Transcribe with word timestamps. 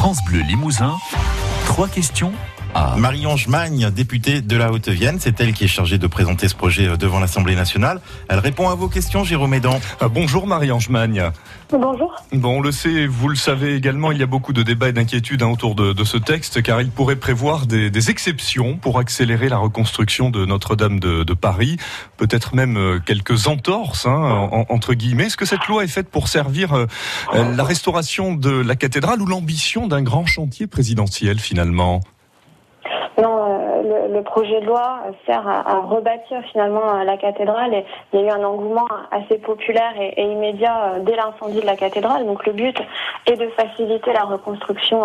France 0.00 0.24
Bleu 0.24 0.40
Limousin, 0.40 0.96
trois 1.66 1.86
questions 1.86 2.32
à 2.74 2.96
Marie-Ange 2.96 3.48
Magne, 3.48 3.90
députée 3.90 4.40
de 4.42 4.56
la 4.56 4.70
Haute-Vienne, 4.70 5.16
c'est 5.18 5.40
elle 5.40 5.52
qui 5.52 5.64
est 5.64 5.68
chargée 5.68 5.98
de 5.98 6.06
présenter 6.06 6.48
ce 6.48 6.54
projet 6.54 6.88
euh, 6.88 6.96
devant 6.96 7.18
l'Assemblée 7.18 7.54
nationale. 7.54 8.00
Elle 8.28 8.38
répond 8.38 8.68
à 8.68 8.74
vos 8.74 8.88
questions, 8.88 9.24
Jérôme 9.24 9.54
Edan. 9.54 9.80
Ah, 10.00 10.08
bonjour 10.08 10.46
Marie-Ange 10.46 10.88
Magne. 10.88 11.30
Bonjour. 11.70 12.14
Bon, 12.32 12.58
on 12.58 12.60
le 12.60 12.72
sait, 12.72 13.06
vous 13.06 13.28
le 13.28 13.36
savez 13.36 13.74
également, 13.74 14.12
il 14.12 14.18
y 14.18 14.22
a 14.22 14.26
beaucoup 14.26 14.52
de 14.52 14.62
débats 14.62 14.88
et 14.88 14.92
d'inquiétudes 14.92 15.42
hein, 15.42 15.48
autour 15.48 15.74
de, 15.74 15.92
de, 15.92 16.04
ce 16.04 16.16
texte, 16.16 16.62
car 16.62 16.80
il 16.80 16.90
pourrait 16.90 17.16
prévoir 17.16 17.66
des, 17.66 17.90
des, 17.90 18.10
exceptions 18.10 18.76
pour 18.76 18.98
accélérer 18.98 19.48
la 19.48 19.58
reconstruction 19.58 20.30
de 20.30 20.44
Notre-Dame 20.44 21.00
de, 21.00 21.22
de, 21.22 21.34
Paris, 21.34 21.76
peut-être 22.16 22.54
même 22.54 22.76
euh, 22.76 22.98
quelques 23.04 23.46
entorses, 23.46 24.06
hein, 24.06 24.48
en, 24.52 24.66
entre 24.68 24.94
guillemets. 24.94 25.26
Est-ce 25.26 25.36
que 25.36 25.46
cette 25.46 25.66
loi 25.66 25.84
est 25.84 25.88
faite 25.88 26.08
pour 26.08 26.28
servir 26.28 26.74
euh, 26.74 26.86
la 27.32 27.64
restauration 27.64 28.34
de 28.34 28.50
la 28.50 28.76
cathédrale 28.76 29.20
ou 29.20 29.26
l'ambition 29.26 29.86
d'un 29.86 30.02
grand 30.02 30.26
chantier 30.26 30.66
présidentiel 30.66 31.38
finalement? 31.38 32.00
Non, 33.20 33.38
euh, 33.44 33.82
le, 33.82 33.99
le, 34.12 34.22
projet 34.22 34.60
de 34.60 34.66
loi 34.66 35.00
sert 35.26 35.46
à, 35.48 35.80
rebâtir 35.80 36.42
finalement 36.52 37.02
la 37.04 37.16
cathédrale 37.16 37.74
et 37.74 37.84
il 38.12 38.20
y 38.20 38.22
a 38.22 38.26
eu 38.26 38.30
un 38.30 38.44
engouement 38.44 38.86
assez 39.10 39.38
populaire 39.38 39.92
et, 39.98 40.22
immédiat 40.22 40.98
dès 41.00 41.16
l'incendie 41.16 41.60
de 41.60 41.66
la 41.66 41.76
cathédrale. 41.76 42.26
Donc 42.26 42.46
le 42.46 42.52
but 42.52 42.76
est 43.26 43.36
de 43.36 43.48
faciliter 43.48 44.12
la 44.12 44.24
reconstruction 44.24 45.04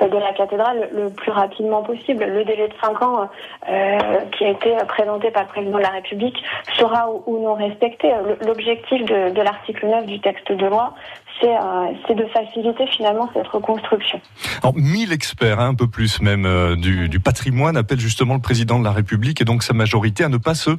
de 0.00 0.18
la 0.18 0.32
cathédrale 0.32 0.88
le 0.92 1.10
plus 1.10 1.30
rapidement 1.30 1.82
possible. 1.82 2.24
Le 2.24 2.44
délai 2.44 2.68
de 2.68 2.74
5 2.80 3.02
ans 3.02 3.28
euh, 3.68 3.98
qui 4.36 4.44
a 4.44 4.50
été 4.50 4.76
présenté 4.88 5.30
par 5.30 5.44
le 5.44 5.48
président 5.48 5.78
de 5.78 5.82
la 5.82 5.90
République 5.90 6.36
sera 6.78 7.08
ou, 7.26 7.42
non 7.42 7.54
respecté. 7.54 8.12
L'objectif 8.46 9.04
de, 9.04 9.40
l'article 9.40 9.86
9 9.86 10.06
du 10.06 10.20
texte 10.20 10.52
de 10.52 10.66
loi, 10.66 10.94
c'est 11.40 11.54
euh, 11.54 12.14
de 12.14 12.24
faciliter 12.26 12.86
finalement 12.86 13.28
cette 13.34 13.46
reconstruction. 13.48 14.20
Alors, 14.62 14.74
1000 14.76 15.12
experts, 15.12 15.60
hein, 15.60 15.68
un 15.68 15.74
peu 15.74 15.88
plus 15.88 16.20
même, 16.20 16.46
euh, 16.46 16.76
du, 16.76 17.08
du, 17.08 17.20
patrimoine 17.20 17.76
appellent 17.76 18.00
justement 18.00 18.34
le 18.34 18.40
président 18.46 18.78
de 18.78 18.84
la 18.84 18.92
République 18.92 19.40
et 19.40 19.44
donc 19.44 19.64
sa 19.64 19.72
majorité 19.72 20.22
à 20.22 20.28
ne 20.28 20.36
pas 20.36 20.54
se 20.54 20.70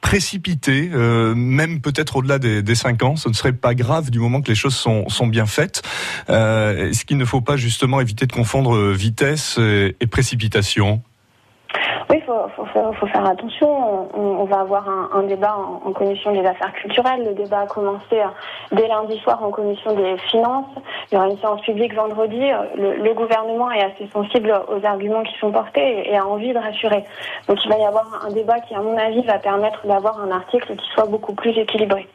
précipiter, 0.00 0.90
euh, 0.94 1.34
même 1.34 1.80
peut-être 1.80 2.14
au-delà 2.14 2.38
des, 2.38 2.62
des 2.62 2.74
5 2.76 3.02
ans. 3.02 3.16
Ce 3.16 3.28
ne 3.28 3.34
serait 3.34 3.52
pas 3.52 3.74
grave 3.74 4.10
du 4.10 4.20
moment 4.20 4.42
que 4.42 4.48
les 4.48 4.54
choses 4.54 4.76
sont, 4.76 5.26
bien 5.26 5.46
faites. 5.46 5.82
Euh, 6.30 6.90
Est-ce 6.90 7.04
qu'il 7.04 7.16
ne 7.16 7.24
faut 7.24 7.40
pas 7.40 7.56
justement 7.56 8.00
éviter 8.00 8.26
de 8.26 8.32
confondre 8.32 8.92
vitesse 8.92 9.58
et 9.58 10.06
précipitation? 10.06 11.02
Oui, 12.08 12.18
il 12.18 12.22
faut, 12.22 12.64
faut, 12.72 12.92
faut, 12.92 13.06
faire 13.06 13.26
attention. 13.26 13.68
On, 14.14 14.20
on 14.40 14.44
va 14.44 14.60
avoir 14.60 14.88
un, 14.88 15.10
un 15.12 15.22
débat 15.24 15.56
en, 15.56 15.88
en, 15.88 15.92
commission 15.92 16.32
des 16.32 16.46
affaires 16.46 16.72
culturelles. 16.74 17.24
Le 17.24 17.34
débat 17.34 17.60
a 17.60 17.66
commencé 17.66 18.22
dès 18.70 18.86
lundi 18.86 19.18
soir 19.18 19.42
en 19.42 19.50
commission 19.50 19.92
des 19.94 20.16
finances. 20.30 20.66
Il 21.10 21.14
y 21.14 21.18
aura 21.18 21.28
une 21.28 21.38
séance 21.38 21.62
publique 21.62 21.94
vendredi. 21.94 22.40
Le, 22.76 22.96
le 23.02 23.14
gouvernement 23.14 23.72
est 23.72 23.82
assez 23.82 24.08
sensible 24.12 24.54
aux 24.68 24.86
arguments 24.86 25.24
qui 25.24 25.36
sont 25.38 25.50
portés 25.50 26.08
et 26.08 26.16
a 26.16 26.24
envie 26.24 26.52
de 26.52 26.58
rassurer. 26.58 27.04
Donc 27.48 27.58
il 27.64 27.70
va 27.70 27.78
y 27.78 27.84
avoir 27.84 28.24
un 28.24 28.30
débat 28.30 28.60
qui, 28.60 28.74
à 28.74 28.80
mon 28.80 28.96
avis, 28.96 29.22
va 29.22 29.38
permettre 29.38 29.84
d'avoir 29.86 30.20
un 30.20 30.30
article 30.30 30.76
qui 30.76 30.88
soit 30.94 31.06
beaucoup 31.06 31.34
plus 31.34 31.58
équilibré. 31.58 32.06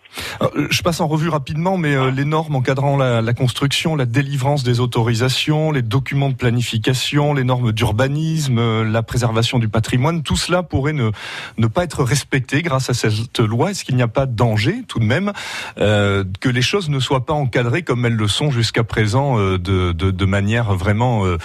Alors, 0.41 0.53
je 0.71 0.81
passe 0.81 0.99
en 1.01 1.07
revue 1.07 1.29
rapidement, 1.29 1.77
mais 1.77 1.95
euh, 1.95 2.09
les 2.09 2.25
normes 2.25 2.55
encadrant 2.55 2.97
la, 2.97 3.33
construction, 3.33 3.95
la 3.95 4.07
délivrance 4.07 4.63
des 4.63 4.79
autorisations, 4.79 5.71
les 5.71 5.83
documents 5.83 6.29
de 6.29 6.35
planification, 6.35 7.35
les 7.35 7.43
normes 7.43 7.71
d'urbanisme, 7.71 8.57
euh, 8.57 8.83
la 8.83 9.03
préservation 9.03 9.59
du 9.59 9.69
patrimoine, 9.69 10.23
tout 10.23 10.35
cela 10.35 10.63
pourrait 10.63 10.93
ne, 10.93 11.67
pas 11.67 11.83
être 11.83 12.03
respecté 12.03 12.63
grâce 12.63 12.89
à 12.89 12.95
cette 12.95 13.39
loi. 13.39 13.69
Est-ce 13.69 13.85
qu'il 13.85 13.95
n'y 13.95 14.01
a 14.01 14.07
pas 14.07 14.25
de 14.25 14.35
danger, 14.35 14.81
tout 14.87 14.97
de 14.97 15.05
même, 15.05 15.31
euh, 15.77 16.23
que 16.39 16.49
les 16.49 16.63
choses 16.63 16.89
ne 16.89 16.99
soient 16.99 17.25
pas 17.25 17.33
encadrées 17.33 17.83
comme 17.83 18.03
elles 18.07 18.15
le 18.15 18.27
sont 18.27 18.49
jusqu'à 18.49 18.83
présent 18.83 19.37
euh, 19.37 19.59
de, 19.59 20.25
manière 20.25 20.73
vraiment 20.73 21.25
euh, 21.25 21.37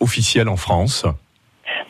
officielle 0.00 0.50
en 0.50 0.56
France? 0.56 1.06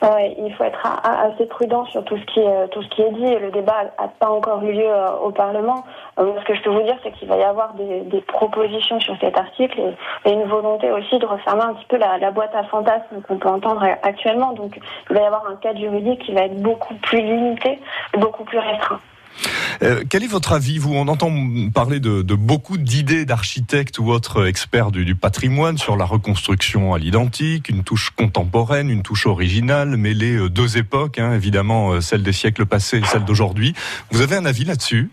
Ouais, 0.02 0.36
il 0.38 0.54
faut 0.54 0.64
être 0.64 0.86
assez 1.02 1.46
prudent 1.46 1.86
sur 1.86 2.04
tout 2.04 2.16
ce 2.18 2.24
qui 2.32 2.40
est, 2.40 2.68
tout 2.68 2.82
ce 2.82 2.88
qui 2.90 3.02
est 3.02 3.12
dit. 3.12 3.38
Le 3.40 3.50
débat 3.50 3.84
n'a 3.98 4.08
pas 4.08 4.28
encore 4.28 4.62
eu 4.62 4.72
lieu 4.72 4.90
au 5.22 5.30
Parlement. 5.30 5.84
Ce 6.16 6.44
que 6.44 6.54
je 6.54 6.62
peux 6.62 6.70
vous 6.70 6.82
dire, 6.82 6.96
c'est 7.02 7.12
qu'il 7.12 7.28
va 7.28 7.36
y 7.36 7.42
avoir 7.42 7.74
des, 7.74 8.20
propositions 8.28 9.00
sur 9.00 9.16
cet 9.20 9.36
article 9.36 9.80
et, 10.24 10.32
une 10.32 10.44
volonté 10.44 10.90
aussi 10.90 11.18
de 11.18 11.26
refermer 11.26 11.62
un 11.62 11.74
petit 11.74 11.86
peu 11.88 11.98
la, 11.98 12.30
boîte 12.30 12.54
à 12.54 12.64
fantasmes 12.64 13.20
qu'on 13.26 13.38
peut 13.38 13.48
entendre 13.48 13.84
actuellement. 14.02 14.52
Donc, 14.52 14.78
il 15.10 15.16
va 15.16 15.22
y 15.22 15.24
avoir 15.24 15.46
un 15.48 15.56
cadre 15.56 15.78
juridique 15.78 16.20
qui 16.20 16.32
va 16.32 16.42
être 16.42 16.60
beaucoup 16.60 16.94
plus 16.94 17.20
limité, 17.20 17.80
beaucoup 18.16 18.44
plus 18.44 18.58
restreint. 18.58 19.00
Euh, 19.82 20.04
quel 20.08 20.22
est 20.22 20.28
votre 20.28 20.52
avis 20.52 20.78
Vous, 20.78 20.94
on 20.94 21.08
entend 21.08 21.32
parler 21.74 21.98
de, 21.98 22.22
beaucoup 22.34 22.76
d'idées 22.76 23.24
d'architectes 23.24 23.98
ou 23.98 24.10
autres 24.10 24.46
experts 24.46 24.92
du, 24.92 25.16
patrimoine 25.16 25.78
sur 25.78 25.96
la 25.96 26.04
reconstruction 26.04 26.94
à 26.94 26.98
l'identique, 26.98 27.68
une 27.68 27.82
touche 27.82 28.10
contemporaine, 28.10 28.88
une 28.88 29.02
touche 29.02 29.26
originale, 29.26 29.96
mêlée 29.96 30.48
deux 30.48 30.78
époques, 30.78 31.18
hein, 31.18 31.34
évidemment 31.34 32.00
celle 32.00 32.22
des 32.22 32.32
siècles 32.32 32.66
passés 32.66 32.98
et 32.98 33.04
celle 33.04 33.24
d'aujourd'hui. 33.24 33.74
Vous 34.12 34.22
avez 34.22 34.36
un 34.36 34.44
avis 34.44 34.64
là-dessus? 34.64 35.10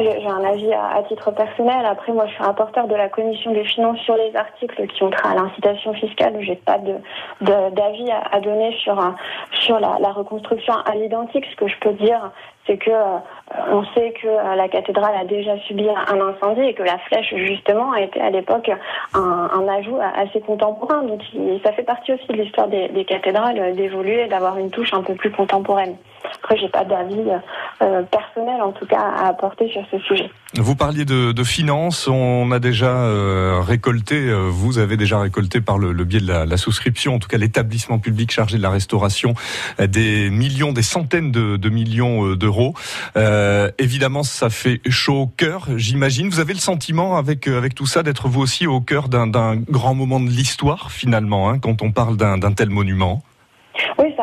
J'ai 0.00 0.26
un 0.26 0.44
avis 0.44 0.72
à, 0.72 1.02
titre 1.08 1.30
personnel. 1.30 1.84
Après, 1.86 2.12
moi, 2.12 2.26
je 2.26 2.32
suis 2.32 2.42
rapporteur 2.42 2.86
de 2.88 2.94
la 2.94 3.08
commission 3.08 3.52
des 3.52 3.64
finances 3.64 3.98
sur 4.00 4.16
les 4.16 4.34
articles 4.34 4.86
qui 4.88 5.02
ont 5.02 5.10
trait 5.10 5.28
à 5.28 5.34
l'incitation 5.34 5.92
fiscale. 5.94 6.36
J'ai 6.40 6.56
pas 6.56 6.78
de 6.78 6.94
d'avis 7.40 8.10
à, 8.10 8.40
donner 8.40 8.72
sur 8.82 8.96
sur 9.52 9.78
la, 9.78 10.12
reconstruction 10.12 10.74
à 10.74 10.94
l'identique. 10.94 11.44
Ce 11.50 11.56
que 11.56 11.68
je 11.68 11.78
peux 11.78 11.92
dire, 11.92 12.30
c'est 12.66 12.78
que 12.78 12.90
euh, 12.90 13.18
on 13.70 13.84
sait 13.94 14.12
que 14.12 14.26
euh, 14.26 14.54
la 14.54 14.68
cathédrale 14.68 15.14
a 15.16 15.24
déjà 15.24 15.58
subi 15.60 15.86
un 15.88 16.20
incendie 16.20 16.62
et 16.62 16.74
que 16.74 16.82
la 16.82 16.98
flèche 16.98 17.34
justement 17.36 17.92
a 17.92 18.00
été 18.00 18.20
à 18.20 18.30
l'époque 18.30 18.70
un, 19.14 19.68
ajout 19.68 19.98
assez 20.16 20.40
contemporain. 20.40 21.02
Donc 21.02 21.20
il, 21.34 21.60
ça 21.64 21.72
fait 21.72 21.82
partie 21.82 22.12
aussi 22.12 22.26
de 22.28 22.34
l'histoire 22.34 22.68
des, 22.68 22.88
des, 22.88 23.04
cathédrales 23.04 23.58
euh, 23.58 23.72
d'évoluer 23.74 24.26
d'avoir 24.28 24.58
une 24.58 24.70
touche 24.70 24.94
un 24.94 25.02
peu 25.02 25.14
plus 25.14 25.30
contemporaine. 25.30 25.96
Après, 26.44 26.58
j'ai 26.58 26.68
pas 26.68 26.84
d'avis 26.84 27.24
euh, 27.80 28.02
personnel 28.02 28.60
en 28.60 28.72
tout 28.72 28.84
cas 28.84 29.00
à 29.00 29.28
apporter 29.28 29.66
sur 29.72 29.80
ce 29.90 29.98
sujet. 30.00 30.30
Vous 30.56 30.76
parliez 30.76 31.06
de, 31.06 31.32
de 31.32 31.42
finances, 31.42 32.06
on 32.06 32.52
a 32.52 32.58
déjà 32.58 32.90
euh, 32.90 33.60
récolté, 33.60 34.30
vous 34.50 34.78
avez 34.78 34.98
déjà 34.98 35.18
récolté 35.18 35.62
par 35.62 35.78
le, 35.78 35.92
le 35.92 36.04
biais 36.04 36.20
de 36.20 36.28
la, 36.28 36.44
la, 36.44 36.56
souscription, 36.58 37.14
en 37.14 37.18
tout 37.18 37.28
cas 37.28 37.38
l'établissement 37.38 37.98
public 37.98 38.30
chargé 38.30 38.58
de 38.58 38.62
la 38.62 38.68
restauration, 38.68 39.32
des 39.78 40.28
millions, 40.28 40.72
des 40.72 40.82
centaines 40.82 41.32
de, 41.32 41.56
de 41.56 41.68
millions 41.70 42.34
d'euros. 42.34 42.74
Euh, 43.16 43.70
évidemment, 43.78 44.22
ça 44.22 44.50
fait 44.50 44.82
chaud 44.88 45.22
au 45.22 45.26
cœur, 45.26 45.68
j'imagine. 45.76 46.28
Vous 46.28 46.40
avez 46.40 46.52
le 46.52 46.58
sentiment, 46.58 47.16
avec, 47.16 47.48
avec 47.48 47.74
tout 47.74 47.86
ça, 47.86 48.02
d'être 48.02 48.28
vous 48.28 48.42
aussi 48.42 48.66
au 48.66 48.82
cœur 48.82 49.08
d'un 49.08 49.56
grand 49.56 49.94
moment 49.94 50.20
de 50.20 50.28
l'histoire, 50.28 50.92
finalement, 50.92 51.48
hein, 51.48 51.58
quand 51.58 51.80
on 51.80 51.90
parle 51.90 52.18
d'un 52.18 52.52
tel 52.52 52.68
monument? 52.68 53.22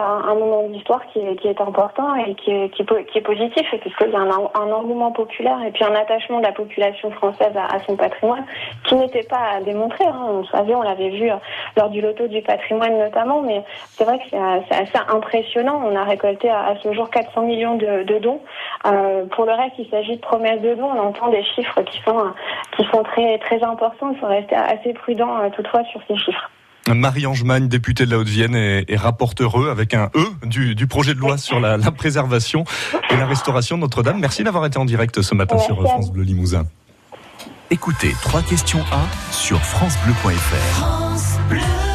Un, 0.01 0.35
moment 0.35 0.67
de 0.67 0.73
l'histoire 0.73 1.01
qui, 1.07 1.19
qui, 1.37 1.47
est 1.47 1.61
important 1.61 2.15
et 2.15 2.35
qui 2.35 2.51
est, 2.51 2.69
qui, 2.69 2.85
qui 2.85 3.17
est 3.17 3.21
positif, 3.21 3.67
puisqu'il 3.81 4.09
y 4.09 4.15
a 4.15 4.19
un, 4.19 4.71
engouement 4.71 5.11
populaire 5.11 5.61
et 5.65 5.71
puis 5.71 5.83
un 5.83 5.95
attachement 5.95 6.39
de 6.39 6.43
la 6.43 6.51
population 6.51 7.11
française 7.11 7.53
à, 7.55 7.79
son 7.85 7.95
patrimoine 7.95 8.45
qui 8.85 8.95
n'était 8.95 9.23
pas 9.23 9.41
à 9.55 9.61
démontrer. 9.61 10.05
Hein. 10.05 10.25
On 10.27 10.45
savait, 10.45 10.75
on 10.75 10.81
l'avait 10.81 11.09
vu 11.09 11.29
lors 11.77 11.89
du 11.89 12.01
loto 12.01 12.27
du 12.27 12.41
patrimoine 12.41 12.97
notamment, 12.97 13.41
mais 13.41 13.63
c'est 13.91 14.03
vrai 14.03 14.19
que 14.19 14.25
c'est 14.29 14.75
assez 14.75 14.97
impressionnant. 15.09 15.81
On 15.85 15.95
a 15.95 16.03
récolté 16.03 16.49
à, 16.49 16.75
ce 16.81 16.93
jour 16.93 17.09
400 17.09 17.41
millions 17.43 17.75
de, 17.75 18.19
dons. 18.19 18.41
Euh, 18.85 19.25
pour 19.27 19.45
le 19.45 19.53
reste, 19.53 19.75
il 19.77 19.89
s'agit 19.89 20.15
de 20.15 20.21
promesses 20.21 20.61
de 20.61 20.75
dons. 20.75 20.89
On 20.95 21.07
entend 21.07 21.29
des 21.29 21.43
chiffres 21.43 21.81
qui 21.83 22.01
sont, 22.01 22.33
qui 22.75 22.83
sont 22.85 23.03
très, 23.03 23.37
très 23.39 23.63
importants. 23.63 24.11
Il 24.11 24.17
faut 24.17 24.27
rester 24.27 24.55
assez 24.55 24.93
prudent 24.93 25.37
euh, 25.39 25.49
toutefois 25.49 25.83
sur 25.85 26.01
ces 26.07 26.17
chiffres. 26.17 26.49
Marie-Ange 26.89 27.43
Magne, 27.43 27.67
députée 27.67 28.05
de 28.05 28.11
la 28.11 28.17
Haute-Vienne 28.17 28.55
et, 28.55 28.85
et 28.87 28.95
rapporteureux 28.95 29.69
avec 29.69 29.93
un 29.93 30.09
E 30.15 30.25
du, 30.45 30.75
du 30.75 30.87
projet 30.87 31.13
de 31.13 31.19
loi 31.19 31.37
sur 31.37 31.59
la, 31.59 31.77
la, 31.77 31.91
préservation 31.91 32.63
et 33.09 33.15
la 33.15 33.27
restauration 33.27 33.77
de 33.77 33.81
Notre-Dame. 33.81 34.19
Merci 34.19 34.43
d'avoir 34.43 34.65
été 34.65 34.77
en 34.77 34.85
direct 34.85 35.21
ce 35.21 35.35
matin 35.35 35.57
sur 35.59 35.81
France 35.81 36.11
Bleu 36.11 36.23
Limousin. 36.23 36.65
Écoutez, 37.69 38.13
trois 38.21 38.41
questions 38.41 38.83
A 38.91 39.31
sur 39.31 39.61
francebleu.fr. 39.61 40.75
France 40.75 41.37
Bleu. 41.49 41.90